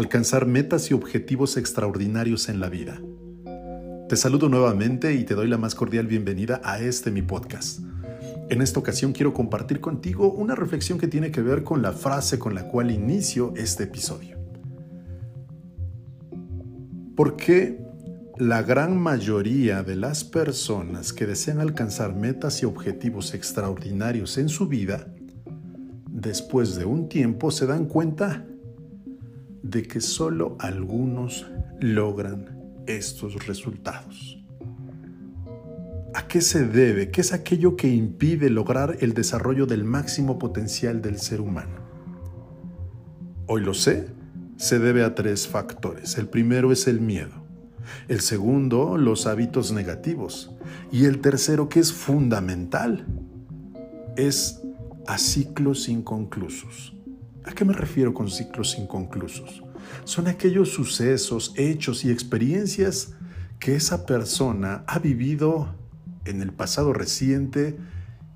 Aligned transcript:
alcanzar 0.00 0.46
metas 0.46 0.90
y 0.90 0.94
objetivos 0.94 1.58
extraordinarios 1.58 2.48
en 2.48 2.58
la 2.58 2.70
vida. 2.70 3.02
Te 4.08 4.16
saludo 4.16 4.48
nuevamente 4.48 5.12
y 5.14 5.24
te 5.24 5.34
doy 5.34 5.46
la 5.46 5.58
más 5.58 5.74
cordial 5.74 6.06
bienvenida 6.06 6.58
a 6.64 6.80
este 6.80 7.10
mi 7.10 7.20
podcast. 7.20 7.80
En 8.48 8.62
esta 8.62 8.80
ocasión 8.80 9.12
quiero 9.12 9.34
compartir 9.34 9.80
contigo 9.80 10.32
una 10.32 10.54
reflexión 10.54 10.98
que 10.98 11.06
tiene 11.06 11.30
que 11.30 11.42
ver 11.42 11.62
con 11.64 11.82
la 11.82 11.92
frase 11.92 12.38
con 12.38 12.54
la 12.54 12.66
cual 12.66 12.90
inicio 12.90 13.52
este 13.56 13.84
episodio. 13.84 14.38
¿Por 17.14 17.36
qué 17.36 17.78
la 18.38 18.62
gran 18.62 18.98
mayoría 18.98 19.82
de 19.82 19.96
las 19.96 20.24
personas 20.24 21.12
que 21.12 21.26
desean 21.26 21.60
alcanzar 21.60 22.14
metas 22.16 22.62
y 22.62 22.64
objetivos 22.64 23.34
extraordinarios 23.34 24.38
en 24.38 24.48
su 24.48 24.66
vida, 24.66 25.08
después 26.10 26.74
de 26.76 26.86
un 26.86 27.10
tiempo 27.10 27.50
se 27.50 27.66
dan 27.66 27.84
cuenta 27.84 28.46
de 29.62 29.82
que 29.82 30.00
solo 30.00 30.56
algunos 30.58 31.46
logran 31.80 32.58
estos 32.86 33.46
resultados. 33.46 34.38
¿A 36.12 36.26
qué 36.26 36.40
se 36.40 36.66
debe? 36.66 37.10
¿Qué 37.10 37.20
es 37.20 37.32
aquello 37.32 37.76
que 37.76 37.88
impide 37.88 38.50
lograr 38.50 38.96
el 39.00 39.14
desarrollo 39.14 39.66
del 39.66 39.84
máximo 39.84 40.38
potencial 40.38 41.02
del 41.02 41.18
ser 41.18 41.40
humano? 41.40 41.78
Hoy 43.46 43.62
lo 43.62 43.74
sé, 43.74 44.08
se 44.56 44.78
debe 44.78 45.04
a 45.04 45.14
tres 45.14 45.46
factores. 45.46 46.18
El 46.18 46.28
primero 46.28 46.72
es 46.72 46.88
el 46.88 47.00
miedo. 47.00 47.40
El 48.08 48.20
segundo, 48.20 48.96
los 48.96 49.26
hábitos 49.26 49.72
negativos. 49.72 50.52
Y 50.92 51.04
el 51.04 51.20
tercero, 51.20 51.68
que 51.68 51.80
es 51.80 51.92
fundamental, 51.92 53.06
es 54.16 54.60
a 55.06 55.16
ciclos 55.16 55.88
inconclusos. 55.88 56.94
¿A 57.44 57.52
qué 57.52 57.64
me 57.64 57.72
refiero 57.72 58.12
con 58.12 58.30
ciclos 58.30 58.78
inconclusos? 58.78 59.62
Son 60.04 60.26
aquellos 60.28 60.70
sucesos, 60.70 61.54
hechos 61.56 62.04
y 62.04 62.10
experiencias 62.10 63.14
que 63.58 63.74
esa 63.74 64.04
persona 64.06 64.84
ha 64.86 64.98
vivido 64.98 65.74
en 66.24 66.42
el 66.42 66.52
pasado 66.52 66.92
reciente 66.92 67.76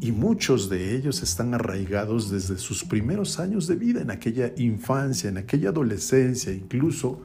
y 0.00 0.12
muchos 0.12 0.68
de 0.68 0.96
ellos 0.96 1.22
están 1.22 1.54
arraigados 1.54 2.30
desde 2.30 2.58
sus 2.58 2.84
primeros 2.84 3.38
años 3.38 3.66
de 3.66 3.76
vida, 3.76 4.00
en 4.00 4.10
aquella 4.10 4.52
infancia, 4.56 5.28
en 5.28 5.38
aquella 5.38 5.68
adolescencia 5.68 6.52
incluso, 6.52 7.22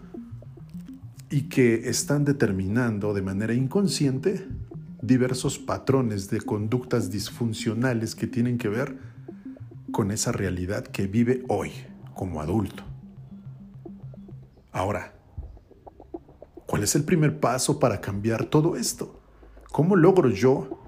y 1.30 1.44
que 1.44 1.89
están 1.89 2.25
determinando 2.25 3.13
de 3.13 3.22
manera 3.22 3.53
inconsciente 3.53 4.47
diversos 5.02 5.57
patrones 5.59 6.30
de 6.30 6.41
conductas 6.41 7.09
disfuncionales 7.09 8.16
que 8.16 8.27
tienen 8.27 8.57
que 8.57 8.67
ver 8.67 8.97
con 9.91 10.11
esa 10.11 10.31
realidad 10.31 10.85
que 10.85 11.07
vive 11.07 11.43
hoy 11.47 11.71
como 12.15 12.41
adulto. 12.41 12.83
Ahora, 14.71 15.13
¿cuál 16.65 16.83
es 16.83 16.95
el 16.95 17.03
primer 17.03 17.39
paso 17.39 17.79
para 17.79 17.99
cambiar 18.01 18.45
todo 18.45 18.75
esto? 18.75 19.21
¿Cómo 19.71 19.95
logro 19.95 20.29
yo 20.29 20.79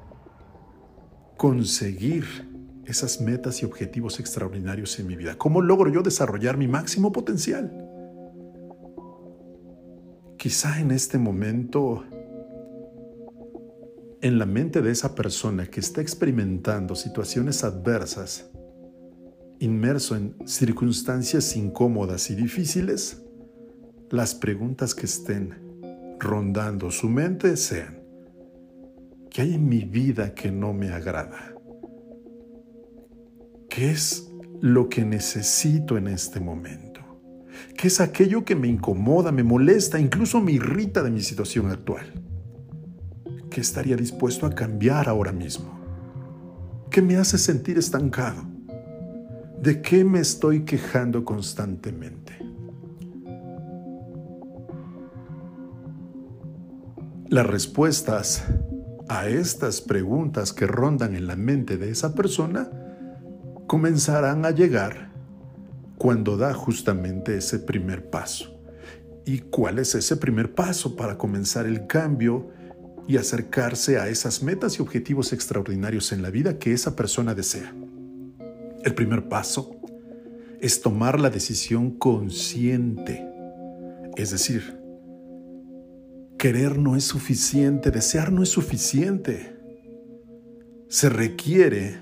conseguir 1.37 2.25
esas 2.85 3.21
metas 3.21 3.61
y 3.61 3.65
objetivos 3.65 4.19
extraordinarios 4.19 4.99
en 4.99 5.07
mi 5.07 5.15
vida? 5.15 5.37
¿Cómo 5.37 5.61
logro 5.61 5.89
yo 5.91 6.01
desarrollar 6.01 6.57
mi 6.57 6.67
máximo 6.67 7.11
potencial? 7.11 7.71
Quizá 10.37 10.79
en 10.79 10.91
este 10.91 11.17
momento, 11.17 12.03
en 14.21 14.39
la 14.39 14.45
mente 14.45 14.81
de 14.81 14.91
esa 14.91 15.15
persona 15.15 15.67
que 15.67 15.79
está 15.79 16.01
experimentando 16.01 16.95
situaciones 16.95 17.63
adversas, 17.63 18.49
inmerso 19.61 20.15
en 20.15 20.35
circunstancias 20.45 21.55
incómodas 21.55 22.31
y 22.31 22.35
difíciles, 22.35 23.21
las 24.09 24.33
preguntas 24.33 24.95
que 24.95 25.05
estén 25.05 26.17
rondando 26.19 26.89
su 26.89 27.07
mente 27.07 27.55
sean, 27.55 28.01
¿qué 29.29 29.43
hay 29.43 29.53
en 29.53 29.69
mi 29.69 29.83
vida 29.83 30.33
que 30.33 30.51
no 30.51 30.73
me 30.73 30.89
agrada? 30.89 31.55
¿Qué 33.69 33.91
es 33.91 34.31
lo 34.61 34.89
que 34.89 35.05
necesito 35.05 35.95
en 35.95 36.07
este 36.07 36.39
momento? 36.39 36.99
¿Qué 37.77 37.87
es 37.87 38.01
aquello 38.01 38.43
que 38.43 38.55
me 38.55 38.67
incomoda, 38.67 39.31
me 39.31 39.43
molesta, 39.43 39.99
incluso 39.99 40.41
me 40.41 40.53
irrita 40.53 41.03
de 41.03 41.11
mi 41.11 41.21
situación 41.21 41.69
actual? 41.69 42.11
¿Qué 43.51 43.61
estaría 43.61 43.95
dispuesto 43.95 44.47
a 44.47 44.49
cambiar 44.49 45.07
ahora 45.07 45.31
mismo? 45.31 45.79
¿Qué 46.89 47.01
me 47.01 47.17
hace 47.17 47.37
sentir 47.37 47.77
estancado? 47.77 48.50
¿De 49.61 49.79
qué 49.79 50.03
me 50.03 50.19
estoy 50.19 50.65
quejando 50.65 51.23
constantemente? 51.23 52.35
Las 57.29 57.45
respuestas 57.45 58.43
a 59.07 59.27
estas 59.27 59.81
preguntas 59.81 60.51
que 60.51 60.65
rondan 60.65 61.15
en 61.15 61.27
la 61.27 61.35
mente 61.35 61.77
de 61.77 61.91
esa 61.91 62.15
persona 62.15 62.71
comenzarán 63.67 64.45
a 64.45 64.49
llegar 64.49 65.11
cuando 65.99 66.37
da 66.37 66.55
justamente 66.55 67.37
ese 67.37 67.59
primer 67.59 68.09
paso. 68.09 68.59
¿Y 69.27 69.41
cuál 69.41 69.77
es 69.77 69.93
ese 69.93 70.17
primer 70.17 70.55
paso 70.55 70.95
para 70.95 71.19
comenzar 71.19 71.67
el 71.67 71.85
cambio 71.85 72.49
y 73.07 73.17
acercarse 73.17 73.99
a 73.99 74.07
esas 74.07 74.41
metas 74.41 74.79
y 74.79 74.81
objetivos 74.81 75.33
extraordinarios 75.33 76.11
en 76.13 76.23
la 76.23 76.31
vida 76.31 76.57
que 76.57 76.73
esa 76.73 76.95
persona 76.95 77.35
desea? 77.35 77.75
El 78.83 78.95
primer 78.95 79.27
paso 79.27 79.75
es 80.59 80.81
tomar 80.81 81.19
la 81.19 81.29
decisión 81.29 81.91
consciente. 81.91 83.25
Es 84.15 84.31
decir, 84.31 84.77
querer 86.37 86.77
no 86.77 86.95
es 86.95 87.03
suficiente, 87.03 87.91
desear 87.91 88.31
no 88.31 88.41
es 88.41 88.49
suficiente. 88.49 89.55
Se 90.87 91.09
requiere 91.09 91.99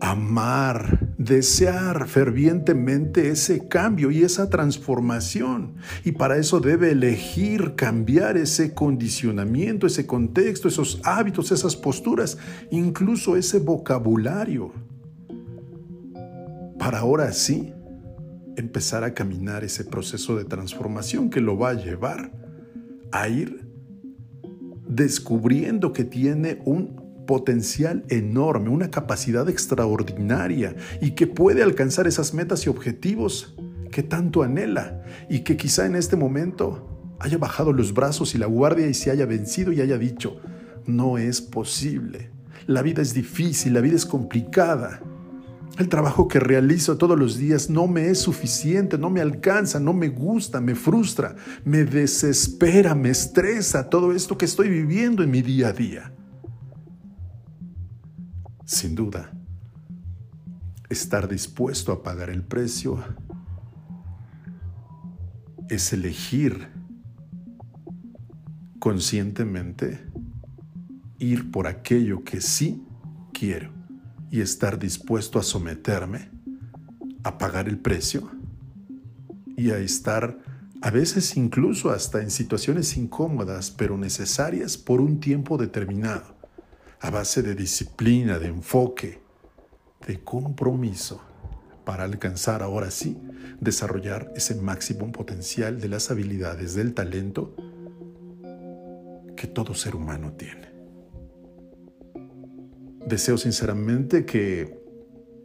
amar, 0.00 1.14
desear 1.18 2.06
fervientemente 2.08 3.30
ese 3.30 3.66
cambio 3.68 4.10
y 4.10 4.22
esa 4.22 4.50
transformación. 4.50 5.74
Y 6.04 6.12
para 6.12 6.36
eso 6.36 6.60
debe 6.60 6.90
elegir 6.92 7.74
cambiar 7.74 8.36
ese 8.36 8.74
condicionamiento, 8.74 9.86
ese 9.86 10.06
contexto, 10.06 10.68
esos 10.68 11.00
hábitos, 11.04 11.52
esas 11.52 11.76
posturas, 11.76 12.38
incluso 12.70 13.36
ese 13.36 13.58
vocabulario. 13.58 14.72
Para 16.78 16.98
ahora 16.98 17.32
sí 17.32 17.72
empezar 18.56 19.04
a 19.04 19.14
caminar 19.14 19.64
ese 19.64 19.84
proceso 19.84 20.36
de 20.36 20.44
transformación 20.44 21.30
que 21.30 21.40
lo 21.40 21.58
va 21.58 21.70
a 21.70 21.74
llevar 21.74 22.32
a 23.12 23.28
ir 23.28 23.66
descubriendo 24.88 25.92
que 25.92 26.04
tiene 26.04 26.60
un 26.64 27.05
potencial 27.26 28.04
enorme, 28.08 28.70
una 28.70 28.90
capacidad 28.90 29.48
extraordinaria 29.48 30.76
y 31.00 31.12
que 31.12 31.26
puede 31.26 31.62
alcanzar 31.62 32.06
esas 32.06 32.32
metas 32.32 32.66
y 32.66 32.68
objetivos 32.68 33.54
que 33.90 34.02
tanto 34.02 34.42
anhela 34.42 35.02
y 35.28 35.40
que 35.40 35.56
quizá 35.56 35.86
en 35.86 35.96
este 35.96 36.16
momento 36.16 37.14
haya 37.18 37.38
bajado 37.38 37.72
los 37.72 37.94
brazos 37.94 38.34
y 38.34 38.38
la 38.38 38.46
guardia 38.46 38.86
y 38.86 38.94
se 38.94 39.10
haya 39.10 39.26
vencido 39.26 39.72
y 39.72 39.80
haya 39.80 39.98
dicho, 39.98 40.40
no 40.86 41.18
es 41.18 41.40
posible, 41.40 42.30
la 42.66 42.82
vida 42.82 43.02
es 43.02 43.14
difícil, 43.14 43.74
la 43.74 43.80
vida 43.80 43.96
es 43.96 44.06
complicada. 44.06 45.00
El 45.78 45.88
trabajo 45.90 46.26
que 46.26 46.40
realizo 46.40 46.96
todos 46.96 47.18
los 47.18 47.36
días 47.36 47.68
no 47.68 47.86
me 47.86 48.08
es 48.08 48.18
suficiente, 48.18 48.96
no 48.96 49.10
me 49.10 49.20
alcanza, 49.20 49.78
no 49.78 49.92
me 49.92 50.08
gusta, 50.08 50.60
me 50.60 50.74
frustra, 50.74 51.36
me 51.64 51.84
desespera, 51.84 52.94
me 52.94 53.10
estresa 53.10 53.90
todo 53.90 54.12
esto 54.12 54.38
que 54.38 54.46
estoy 54.46 54.70
viviendo 54.70 55.22
en 55.22 55.30
mi 55.30 55.42
día 55.42 55.68
a 55.68 55.72
día. 55.72 56.15
Sin 58.66 58.96
duda, 58.96 59.30
estar 60.90 61.28
dispuesto 61.28 61.92
a 61.92 62.02
pagar 62.02 62.30
el 62.30 62.42
precio 62.42 62.98
es 65.68 65.92
elegir 65.92 66.66
conscientemente 68.80 70.04
ir 71.20 71.52
por 71.52 71.68
aquello 71.68 72.24
que 72.24 72.40
sí 72.40 72.84
quiero 73.32 73.70
y 74.32 74.40
estar 74.40 74.80
dispuesto 74.80 75.38
a 75.38 75.44
someterme, 75.44 76.28
a 77.22 77.38
pagar 77.38 77.68
el 77.68 77.78
precio 77.78 78.32
y 79.56 79.70
a 79.70 79.78
estar 79.78 80.40
a 80.82 80.90
veces 80.90 81.36
incluso 81.36 81.90
hasta 81.90 82.20
en 82.20 82.32
situaciones 82.32 82.96
incómodas 82.96 83.70
pero 83.70 83.96
necesarias 83.96 84.76
por 84.76 85.00
un 85.00 85.20
tiempo 85.20 85.56
determinado 85.56 86.35
a 87.00 87.10
base 87.10 87.42
de 87.42 87.54
disciplina, 87.54 88.38
de 88.38 88.48
enfoque, 88.48 89.20
de 90.06 90.22
compromiso, 90.22 91.20
para 91.84 92.04
alcanzar 92.04 92.62
ahora 92.62 92.90
sí, 92.90 93.16
desarrollar 93.60 94.32
ese 94.34 94.56
máximo 94.56 95.12
potencial 95.12 95.80
de 95.80 95.88
las 95.88 96.10
habilidades, 96.10 96.74
del 96.74 96.94
talento 96.94 97.54
que 99.36 99.46
todo 99.46 99.74
ser 99.74 99.94
humano 99.94 100.32
tiene. 100.32 100.72
Deseo 103.06 103.38
sinceramente 103.38 104.26
que 104.26 104.80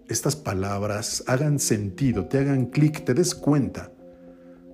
estas 0.07 0.35
palabras 0.35 1.23
hagan 1.27 1.59
sentido, 1.59 2.25
te 2.25 2.39
hagan 2.39 2.65
clic, 2.65 3.05
te 3.05 3.13
des 3.13 3.35
cuenta 3.35 3.91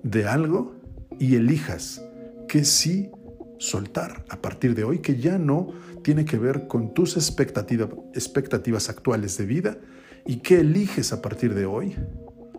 de 0.02 0.26
algo 0.26 0.74
y 1.18 1.36
elijas 1.36 2.02
que 2.48 2.64
sí 2.64 3.10
soltar 3.58 4.24
a 4.28 4.40
partir 4.40 4.74
de 4.74 4.84
hoy, 4.84 5.00
que 5.00 5.20
ya 5.20 5.38
no 5.38 5.68
tiene 6.02 6.24
que 6.24 6.38
ver 6.38 6.66
con 6.68 6.94
tus 6.94 7.16
expectativas 7.16 8.88
actuales 8.88 9.36
de 9.36 9.46
vida 9.46 9.78
y 10.24 10.36
que 10.36 10.60
eliges 10.60 11.12
a 11.12 11.20
partir 11.20 11.54
de 11.54 11.66
hoy 11.66 11.96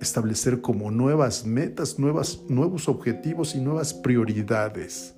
establecer 0.02 0.62
como 0.62 0.92
nuevas 0.92 1.46
metas, 1.46 2.00
nuevos 2.00 2.88
objetivos 2.88 3.56
y 3.56 3.60
nuevas 3.62 3.94
prioridades. 3.94 5.16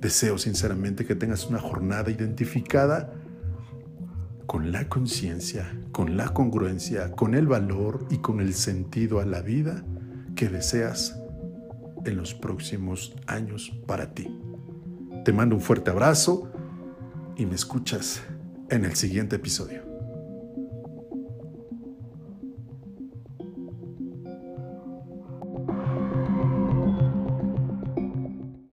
Deseo 0.00 0.36
sinceramente 0.36 1.04
que 1.06 1.14
tengas 1.14 1.46
una 1.46 1.60
jornada 1.60 2.10
identificada 2.10 3.14
con 4.46 4.72
la 4.72 4.88
conciencia, 4.88 5.74
con 5.92 6.16
la 6.16 6.34
congruencia, 6.34 7.12
con 7.12 7.34
el 7.34 7.46
valor 7.46 8.06
y 8.10 8.18
con 8.18 8.40
el 8.40 8.54
sentido 8.54 9.20
a 9.20 9.24
la 9.24 9.40
vida 9.40 9.84
que 10.34 10.48
deseas 10.48 11.18
en 12.04 12.16
los 12.16 12.34
próximos 12.34 13.14
años 13.26 13.72
para 13.86 14.12
ti. 14.12 14.28
Te 15.24 15.32
mando 15.32 15.54
un 15.54 15.60
fuerte 15.60 15.90
abrazo 15.90 16.50
y 17.36 17.46
me 17.46 17.54
escuchas 17.54 18.22
en 18.70 18.84
el 18.84 18.96
siguiente 18.96 19.36
episodio. 19.36 19.91